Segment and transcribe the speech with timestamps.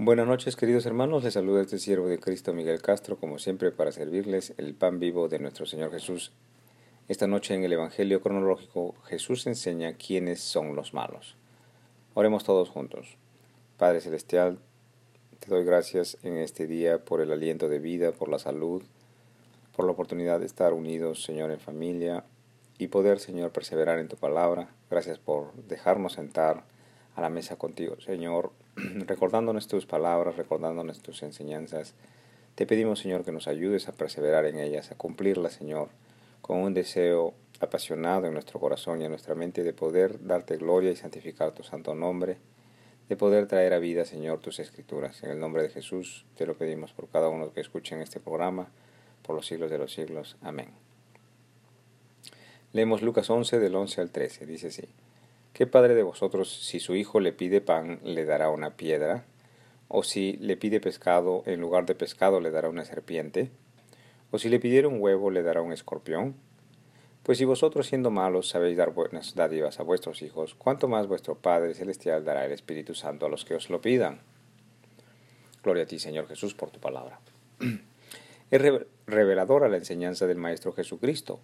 [0.00, 1.24] Buenas noches, queridos hermanos.
[1.24, 5.28] Les saluda este siervo de Cristo Miguel Castro, como siempre, para servirles el pan vivo
[5.28, 6.30] de nuestro Señor Jesús.
[7.08, 11.34] Esta noche en el Evangelio cronológico, Jesús enseña quiénes son los malos.
[12.14, 13.16] Oremos todos juntos.
[13.76, 14.60] Padre Celestial,
[15.40, 18.84] te doy gracias en este día por el aliento de vida, por la salud,
[19.74, 22.22] por la oportunidad de estar unidos, Señor, en familia
[22.78, 24.68] y poder, Señor, perseverar en tu palabra.
[24.88, 26.62] Gracias por dejarnos sentar
[27.16, 28.52] a la mesa contigo, Señor,
[29.06, 31.94] recordándonos tus palabras, recordándonos tus enseñanzas.
[32.54, 35.88] Te pedimos, Señor, que nos ayudes a perseverar en ellas, a cumplirlas, Señor,
[36.42, 40.90] con un deseo apasionado en nuestro corazón y en nuestra mente de poder darte gloria
[40.90, 42.38] y santificar tu santo nombre,
[43.08, 45.22] de poder traer a vida, Señor, tus escrituras.
[45.22, 48.20] En el nombre de Jesús te lo pedimos por cada uno que escuche en este
[48.20, 48.68] programa,
[49.22, 50.36] por los siglos de los siglos.
[50.42, 50.68] Amén.
[52.72, 54.46] Leemos Lucas 11 del 11 al 13.
[54.46, 54.88] Dice así.
[55.58, 59.24] ¿Qué padre de vosotros, si su hijo le pide pan, le dará una piedra?
[59.88, 63.50] ¿O si le pide pescado, en lugar de pescado le dará una serpiente?
[64.30, 66.36] ¿O si le pidiera un huevo, le dará un escorpión?
[67.24, 71.34] Pues si vosotros siendo malos sabéis dar buenas dádivas a vuestros hijos, ¿cuánto más vuestro
[71.34, 74.20] Padre Celestial dará el Espíritu Santo a los que os lo pidan?
[75.64, 77.18] Gloria a ti, Señor Jesús, por tu palabra.
[78.52, 78.62] Es
[79.08, 81.40] reveladora la enseñanza del Maestro Jesucristo.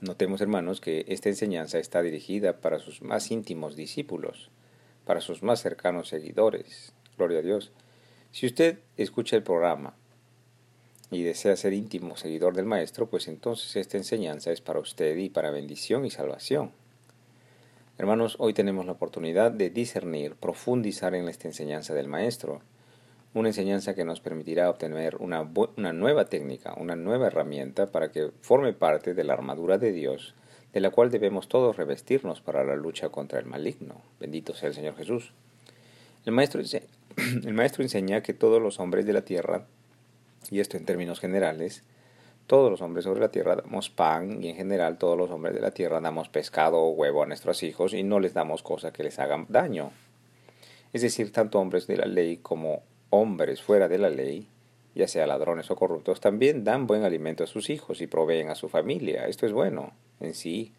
[0.00, 4.50] Notemos, hermanos, que esta enseñanza está dirigida para sus más íntimos discípulos,
[5.04, 6.94] para sus más cercanos seguidores.
[7.18, 7.70] Gloria a Dios.
[8.32, 9.94] Si usted escucha el programa
[11.10, 15.28] y desea ser íntimo seguidor del Maestro, pues entonces esta enseñanza es para usted y
[15.28, 16.72] para bendición y salvación.
[17.98, 22.62] Hermanos, hoy tenemos la oportunidad de discernir, profundizar en esta enseñanza del Maestro
[23.32, 28.30] una enseñanza que nos permitirá obtener una, una, nueva técnica, una nueva herramienta para que
[28.40, 30.34] forme parte de la armadura de Dios,
[30.72, 34.02] de la cual debemos todos revestirnos para la lucha contra el maligno.
[34.18, 35.32] Bendito sea el Señor Jesús.
[36.26, 36.60] El maestro,
[37.16, 39.64] el maestro enseña que todos los hombres de la tierra,
[40.50, 41.84] y esto en términos generales,
[42.50, 45.60] todos los hombres sobre la tierra damos pan y en general todos los hombres de
[45.60, 49.04] la tierra damos pescado o huevo a nuestros hijos y no les damos cosas que
[49.04, 49.92] les hagan daño.
[50.92, 54.48] Es decir, tanto hombres de la ley como hombres fuera de la ley,
[54.94, 58.54] ya sea ladrones o corruptos, también dan buen alimento a sus hijos y proveen a
[58.54, 59.26] su familia.
[59.26, 60.72] Esto es bueno en sí.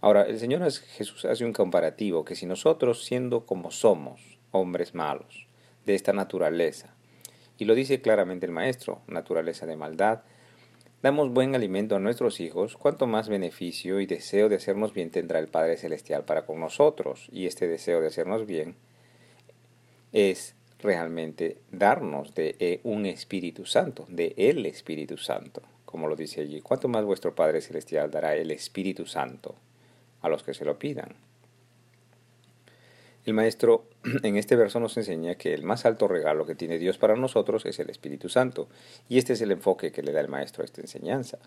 [0.00, 5.46] Ahora, el Señor Jesús hace un comparativo que si nosotros, siendo como somos, hombres malos,
[5.84, 6.94] de esta naturaleza,
[7.58, 10.22] y lo dice claramente el Maestro, naturaleza de maldad,
[11.02, 15.38] damos buen alimento a nuestros hijos, cuanto más beneficio y deseo de hacernos bien tendrá
[15.38, 17.28] el Padre Celestial para con nosotros.
[17.30, 18.76] Y este deseo de hacernos bien
[20.12, 20.54] es
[20.86, 26.60] realmente darnos de eh, un Espíritu Santo, de el Espíritu Santo, como lo dice allí.
[26.62, 29.56] ¿Cuánto más vuestro Padre Celestial dará el Espíritu Santo
[30.22, 31.16] a los que se lo pidan?
[33.26, 33.88] El Maestro
[34.22, 37.66] en este verso nos enseña que el más alto regalo que tiene Dios para nosotros
[37.66, 38.68] es el Espíritu Santo,
[39.08, 41.38] y este es el enfoque que le da el Maestro a esta enseñanza.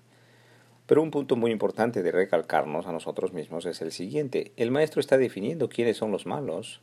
[0.86, 4.52] Pero un punto muy importante de recalcarnos a nosotros mismos es el siguiente.
[4.58, 6.82] El Maestro está definiendo quiénes son los malos,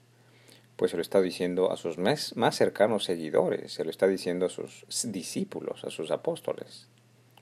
[0.76, 4.48] pues se lo está diciendo a sus más, cercanos seguidores, se lo está diciendo a
[4.50, 6.86] sus discípulos, a sus apóstoles.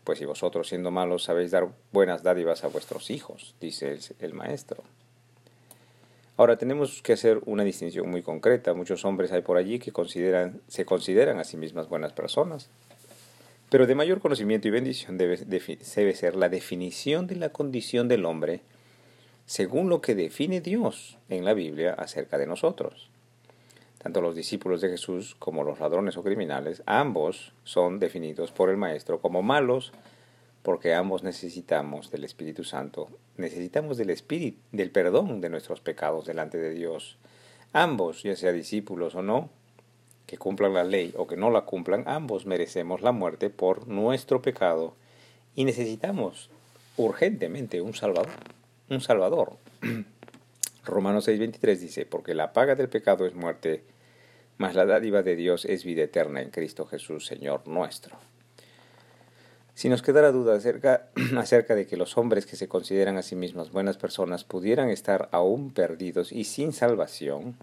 [0.05, 4.85] Pues si vosotros siendo malos sabéis dar buenas dádivas a vuestros hijos, dice el, maestro.
[6.37, 8.75] Ahora tenemos que hacer una distinción muy concreta.
[8.75, 12.69] Muchos hombres hay por allí que consideran, se consideran a sí mismas buenas personas.
[13.71, 18.61] Pero de mayor conocimiento y bendición debe ser la definición de la condición del hombre
[19.47, 23.11] según lo que define Dios en la Biblia acerca de nosotros.
[24.05, 28.77] Tanto los discípulos de Jesús como los ladrones o criminales, ambos son definidos por el
[28.77, 29.95] Maestro como malos
[30.61, 36.59] porque ambos necesitamos del Espíritu Santo, necesitamos del Espíritu, del perdón de nuestros pecados delante
[36.59, 37.17] de Dios.
[37.73, 39.49] Ambos, ya sea discípulos o no,
[40.27, 44.43] que cumplan la ley o que no la cumplan, ambos merecemos la muerte por nuestro
[44.43, 44.95] pecado
[45.55, 46.51] y necesitamos
[46.99, 48.33] urgentemente un Salvador.
[48.91, 49.57] Un Salvador.
[50.85, 53.83] Romanos 6:23 dice, porque la paga del pecado es muerte,
[54.59, 58.17] mas la dádiva de Dios es vida eterna en Cristo Jesús, Señor nuestro.
[59.75, 63.35] Si nos quedara duda acerca, acerca de que los hombres que se consideran a sí
[63.35, 67.57] mismos buenas personas pudieran estar aún perdidos y sin salvación,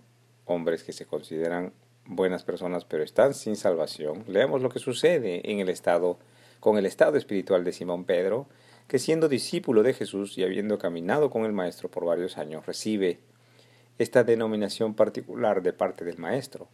[0.45, 1.71] hombres que se consideran
[2.05, 6.19] buenas personas pero están sin salvación, leamos lo que sucede en el estado,
[6.59, 8.47] con el estado espiritual de Simón Pedro,
[8.87, 13.19] que siendo discípulo de Jesús y habiendo caminado con el Maestro por varios años, recibe
[13.99, 16.67] esta denominación particular de parte del Maestro.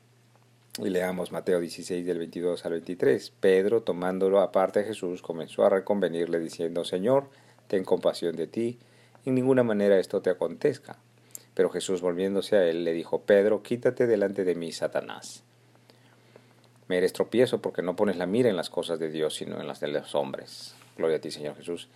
[0.79, 3.31] Y leamos Mateo 16 del 22 al 23.
[3.39, 7.29] Pedro, tomándolo aparte a Jesús, comenzó a reconvenirle diciendo, Señor,
[7.67, 8.77] ten compasión de ti,
[9.25, 10.97] en ninguna manera esto te acontezca.
[11.55, 15.43] Pero Jesús volviéndose a él le dijo, Pedro, quítate delante de mí, Satanás.
[16.87, 19.67] Me eres tropiezo porque no pones la mira en las cosas de Dios, sino en
[19.67, 20.75] las de los hombres.
[20.95, 21.89] Gloria a ti, Señor Jesús.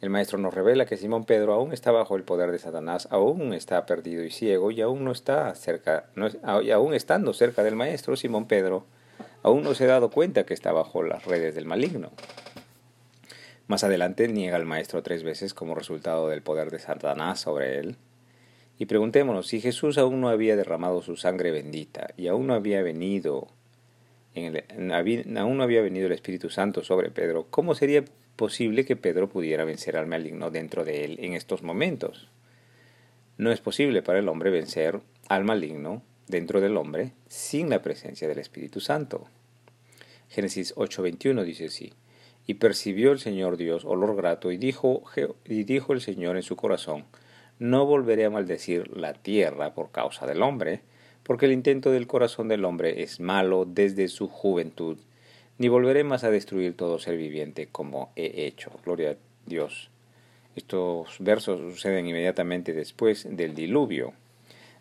[0.00, 3.52] El Maestro nos revela que Simón Pedro aún está bajo el poder de Satanás, aún
[3.52, 6.28] está perdido y ciego, y aún no está cerca, no,
[6.62, 8.86] y aún estando cerca del Maestro, Simón Pedro
[9.42, 12.12] aún no se ha dado cuenta que está bajo las redes del maligno.
[13.66, 17.96] Más adelante niega al Maestro tres veces como resultado del poder de Satanás sobre él.
[18.78, 22.82] Y preguntémonos, si Jesús aún no había derramado su sangre bendita y aún no había
[22.82, 23.48] venido
[24.34, 28.04] aún no había venido el Espíritu Santo sobre Pedro, ¿cómo sería
[28.40, 32.30] posible que Pedro pudiera vencer al maligno dentro de él en estos momentos?
[33.36, 34.98] No es posible para el hombre vencer
[35.28, 39.26] al maligno dentro del hombre sin la presencia del Espíritu Santo.
[40.30, 41.92] Génesis 8:21 dice así,
[42.46, 45.02] y percibió el Señor Dios olor grato y dijo,
[45.44, 47.04] y dijo el Señor en su corazón,
[47.58, 50.80] no volveré a maldecir la tierra por causa del hombre,
[51.24, 54.96] porque el intento del corazón del hombre es malo desde su juventud,
[55.60, 58.70] ni volveré más a destruir todo ser viviente como he hecho.
[58.82, 59.90] Gloria a Dios.
[60.56, 64.14] Estos versos suceden inmediatamente después del diluvio.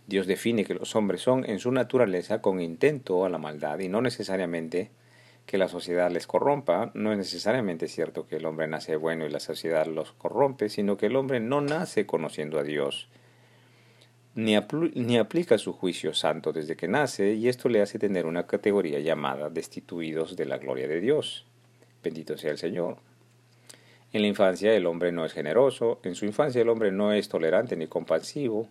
[0.07, 3.89] Dios define que los hombres son en su naturaleza con intento a la maldad y
[3.89, 4.89] no necesariamente
[5.45, 9.29] que la sociedad les corrompa, no es necesariamente cierto que el hombre nace bueno y
[9.29, 13.09] la sociedad los corrompe, sino que el hombre no nace conociendo a Dios,
[14.35, 18.99] ni, aplica su juicio santo desde que nace, y esto le hace tener una categoría
[18.99, 21.45] llamada destituidos de la gloria de Dios.
[22.03, 22.97] Bendito sea el Señor.
[24.11, 27.29] En la infancia el hombre no es generoso, en su infancia el hombre no es
[27.29, 28.67] tolerante ni compasivo,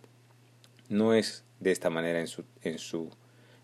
[0.89, 3.09] no es de esta manera en su, en su,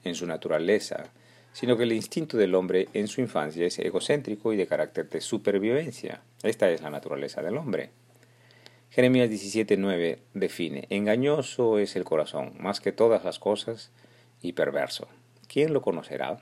[0.03, 1.11] en su naturaleza,
[1.53, 5.21] sino que el instinto del hombre en su infancia es egocéntrico y de carácter de
[5.21, 6.21] supervivencia.
[6.43, 7.91] Esta es la naturaleza del hombre.
[8.95, 13.91] Jeremías 17:9 define, engañoso es el corazón, más que todas las cosas,
[14.41, 15.09] y perverso.
[15.49, 16.39] ¿Quién lo conocerá?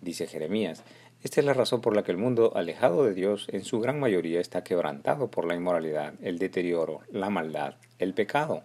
[0.00, 0.84] Dice Jeremías,
[1.24, 3.98] esta es la razón por la que el mundo alejado de Dios en su gran
[3.98, 8.62] mayoría está quebrantado por la inmoralidad, el deterioro, la maldad, el pecado.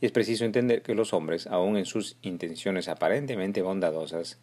[0.00, 4.38] Y es preciso entender que los hombres, aun en sus intenciones aparentemente bondadosas,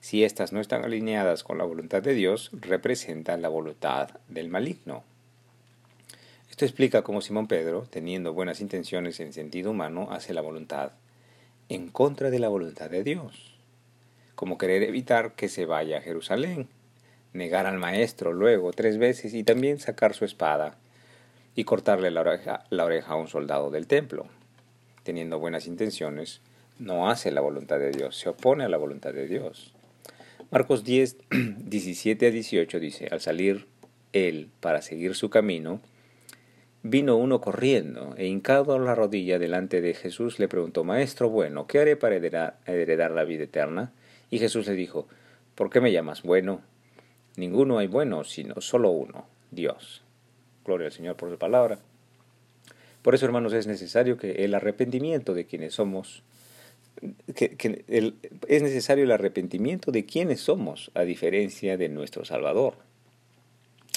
[0.00, 5.04] si éstas no están alineadas con la voluntad de Dios, representan la voluntad del maligno.
[6.54, 10.92] Esto explica cómo Simón Pedro, teniendo buenas intenciones en sentido humano, hace la voluntad
[11.68, 13.56] en contra de la voluntad de Dios,
[14.36, 16.68] como querer evitar que se vaya a Jerusalén,
[17.32, 20.76] negar al maestro luego tres veces y también sacar su espada
[21.56, 24.28] y cortarle la oreja, la oreja a un soldado del templo
[25.02, 26.40] teniendo buenas intenciones,
[26.78, 29.74] no hace la voluntad de Dios, se opone a la voluntad de Dios.
[30.52, 33.66] Marcos 10, 17 a 18 dice, al salir
[34.12, 35.80] él para seguir su camino,
[36.84, 41.80] vino uno corriendo e hincado la rodilla delante de Jesús le preguntó, Maestro bueno, ¿qué
[41.80, 43.90] haré para heredar, heredar la vida eterna?
[44.30, 45.08] Y Jesús le dijo,
[45.54, 46.60] ¿por qué me llamas bueno?
[47.36, 50.02] Ninguno hay bueno, sino solo uno, Dios.
[50.62, 51.78] Gloria al Señor por su palabra.
[53.00, 56.22] Por eso, hermanos, es necesario que el arrepentimiento de quienes somos,
[57.34, 57.56] que,
[58.46, 62.76] es necesario el arrepentimiento de quienes somos, a diferencia de nuestro Salvador.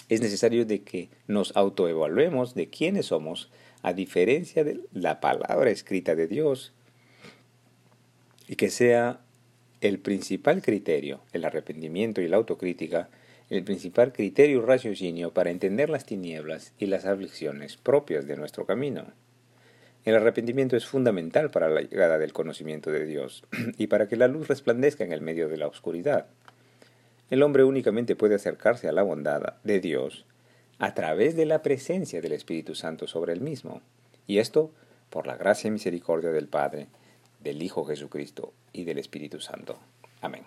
[0.09, 3.49] Es necesario de que nos autoevaluemos de quiénes somos,
[3.81, 6.73] a diferencia de la palabra escrita de Dios,
[8.47, 9.19] y que sea
[9.81, 13.09] el principal criterio, el arrepentimiento y la autocrítica,
[13.49, 19.05] el principal criterio raciocinio para entender las tinieblas y las aflicciones propias de nuestro camino.
[20.03, 23.43] El arrepentimiento es fundamental para la llegada del conocimiento de Dios
[23.77, 26.27] y para que la luz resplandezca en el medio de la oscuridad.
[27.29, 30.25] El hombre únicamente puede acercarse a la bondad de Dios
[30.79, 33.81] a través de la presencia del Espíritu Santo sobre él mismo,
[34.27, 34.71] y esto
[35.09, 36.87] por la gracia y misericordia del Padre,
[37.39, 39.77] del Hijo Jesucristo y del Espíritu Santo.
[40.21, 40.43] Amén.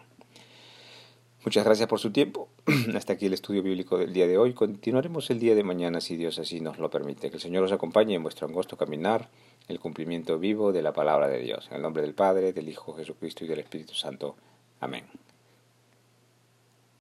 [1.45, 2.49] Muchas gracias por su tiempo.
[2.95, 4.53] Hasta aquí el estudio bíblico del día de hoy.
[4.53, 7.31] Continuaremos el día de mañana si Dios así nos lo permite.
[7.31, 9.31] Que el Señor os acompañe en vuestro angosto caminar,
[9.69, 11.67] el cumplimiento vivo de la palabra de Dios.
[11.71, 14.37] En el nombre del Padre, del Hijo Jesucristo y del Espíritu Santo.
[14.81, 15.05] Amén.